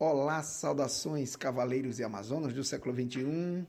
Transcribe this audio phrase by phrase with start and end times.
[0.00, 3.66] Olá, saudações, cavaleiros e amazonas do século XXI.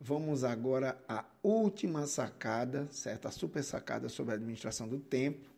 [0.00, 3.28] Vamos agora à última sacada, certo?
[3.28, 5.48] A super sacada sobre a administração do tempo.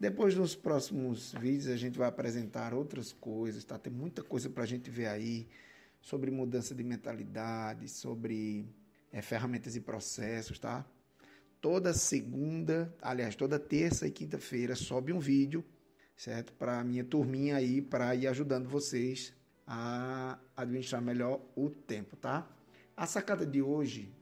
[0.00, 3.78] Depois, nos próximos vídeos, a gente vai apresentar outras coisas, tá?
[3.78, 5.46] Tem muita coisa para a gente ver aí
[6.00, 8.66] sobre mudança de mentalidade, sobre
[9.12, 10.86] é, ferramentas e processos, tá?
[11.60, 15.62] Toda segunda, aliás, toda terça e quinta-feira sobe um vídeo
[16.18, 16.52] certo?
[16.52, 19.32] Para a minha turminha aí, para ir ajudando vocês
[19.66, 22.50] a administrar melhor o tempo, tá?
[22.96, 24.12] A sacada de hoje,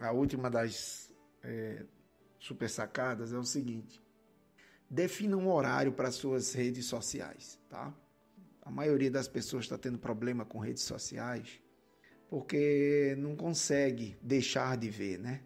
[0.00, 1.84] a última das é,
[2.38, 4.02] super sacadas, é o seguinte:
[4.88, 7.94] defina um horário para suas redes sociais, tá?
[8.62, 11.60] A maioria das pessoas está tendo problema com redes sociais
[12.30, 15.42] porque não consegue deixar de ver, né?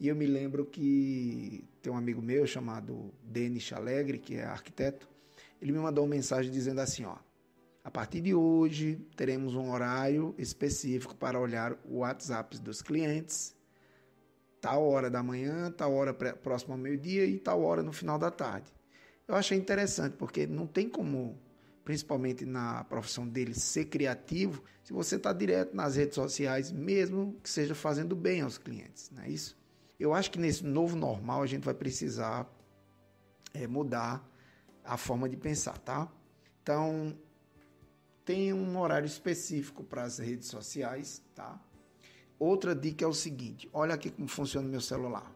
[0.00, 5.08] E eu me lembro que tem um amigo meu chamado Denis Alegre, que é arquiteto,
[5.60, 7.16] ele me mandou uma mensagem dizendo assim, ó,
[7.82, 13.56] a partir de hoje teremos um horário específico para olhar o WhatsApp dos clientes,
[14.60, 18.30] tal hora da manhã, tal hora próximo ao meio-dia e tal hora no final da
[18.30, 18.72] tarde.
[19.26, 21.36] Eu achei interessante porque não tem como,
[21.84, 27.50] principalmente na profissão dele, ser criativo se você está direto nas redes sociais, mesmo que
[27.50, 29.58] seja fazendo bem aos clientes, não é isso?
[29.98, 32.48] Eu acho que nesse novo normal a gente vai precisar
[33.52, 34.24] é, mudar
[34.84, 36.08] a forma de pensar, tá?
[36.62, 37.18] Então,
[38.24, 41.60] tem um horário específico para as redes sociais, tá?
[42.38, 45.34] Outra dica é o seguinte: olha aqui como funciona o meu celular.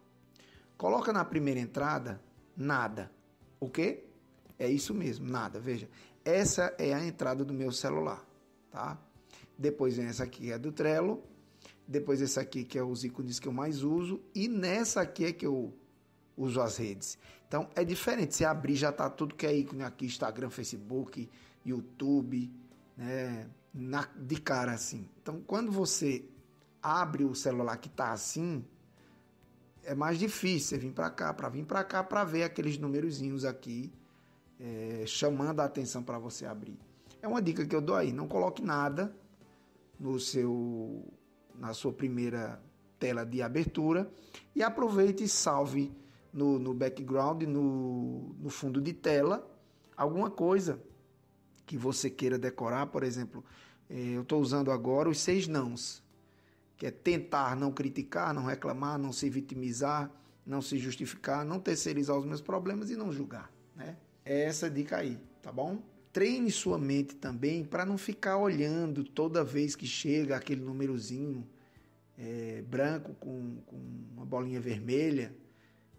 [0.76, 2.20] Coloca na primeira entrada
[2.56, 3.10] nada.
[3.58, 4.04] O quê?
[4.58, 5.58] É isso mesmo, nada.
[5.58, 5.88] Veja,
[6.24, 8.24] essa é a entrada do meu celular,
[8.70, 8.96] tá?
[9.58, 11.22] Depois vem essa aqui, é do Trello
[11.86, 15.32] depois esse aqui que é os ícones que eu mais uso e nessa aqui é
[15.32, 15.72] que eu
[16.36, 17.18] uso as redes.
[17.46, 21.28] Então é diferente, você abrir já tá tudo que é ícone aqui, Instagram, Facebook,
[21.64, 22.50] YouTube,
[22.96, 25.08] né, na, de cara assim.
[25.20, 26.24] Então quando você
[26.82, 28.64] abre o celular que tá assim,
[29.84, 33.44] é mais difícil você vir para cá, para vir para cá para ver aqueles numerozinhos
[33.44, 33.92] aqui
[34.58, 36.78] é, chamando a atenção para você abrir.
[37.20, 39.14] É uma dica que eu dou aí, não coloque nada
[39.98, 41.04] no seu
[41.58, 42.60] na sua primeira
[42.98, 44.10] tela de abertura
[44.54, 45.92] e aproveite e salve
[46.32, 49.46] no, no background, no, no fundo de tela,
[49.96, 50.80] alguma coisa
[51.66, 52.86] que você queira decorar.
[52.86, 53.44] Por exemplo,
[53.90, 56.02] eh, eu estou usando agora os seis nãos,
[56.76, 60.10] que é tentar não criticar, não reclamar, não se vitimizar,
[60.44, 63.50] não se justificar, não terceirizar os meus problemas e não julgar.
[63.76, 63.96] Né?
[64.24, 65.82] É essa dica aí, tá bom?
[66.12, 71.48] Treine sua mente também para não ficar olhando toda vez que chega aquele númerozinho
[72.18, 73.76] é, branco com, com
[74.14, 75.34] uma bolinha vermelha.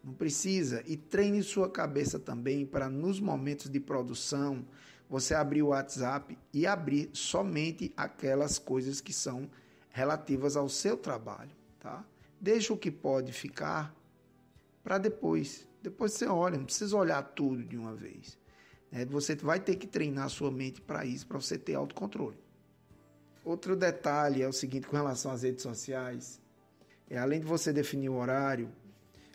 [0.03, 0.83] Não precisa.
[0.85, 4.63] E treine sua cabeça também para, nos momentos de produção,
[5.09, 9.49] você abrir o WhatsApp e abrir somente aquelas coisas que são
[9.89, 11.51] relativas ao seu trabalho.
[11.79, 12.05] Tá?
[12.39, 13.95] Deixa o que pode ficar
[14.83, 15.67] para depois.
[15.81, 18.37] Depois você olha, não precisa olhar tudo de uma vez.
[18.93, 22.37] É, você vai ter que treinar a sua mente para isso, para você ter autocontrole.
[23.43, 26.39] Outro detalhe é o seguinte com relação às redes sociais.
[27.09, 28.69] É, além de você definir o horário,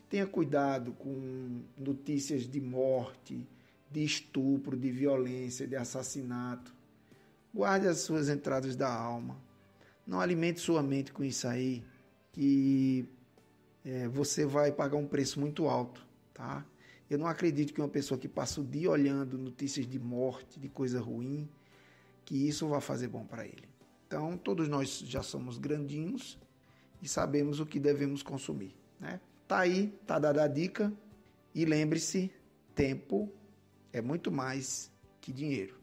[0.08, 3.44] tenha cuidado com notícias de morte,
[3.90, 6.72] de estupro, de violência, de assassinato.
[7.52, 9.36] Guarde as suas entradas da alma.
[10.06, 11.82] Não alimente sua mente com isso aí,
[12.32, 13.08] que
[13.84, 16.64] é, você vai pagar um preço muito alto, tá?
[17.10, 20.68] Eu não acredito que uma pessoa que passa o dia olhando notícias de morte, de
[20.68, 21.48] coisa ruim,
[22.24, 23.68] que isso vá fazer bom para ele.
[24.06, 26.38] Então, todos nós já somos grandinhos
[27.02, 29.20] e sabemos o que devemos consumir, né?
[29.46, 30.92] Tá aí, tá dada a dica.
[31.54, 32.30] E lembre-se,
[32.74, 33.32] tempo
[33.92, 35.77] é muito mais que dinheiro.